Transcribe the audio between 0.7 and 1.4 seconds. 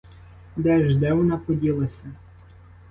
ж де вона